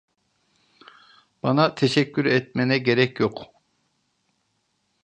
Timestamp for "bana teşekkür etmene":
1.43-2.77